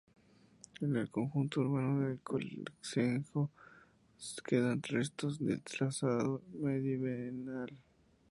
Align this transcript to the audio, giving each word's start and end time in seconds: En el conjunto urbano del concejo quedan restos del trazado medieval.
En 0.79 0.95
el 0.95 1.11
conjunto 1.11 1.59
urbano 1.61 2.07
del 2.07 2.19
concejo 2.21 3.51
quedan 4.43 4.81
restos 4.81 5.37
del 5.37 5.61
trazado 5.61 6.41
medieval. 6.55 7.71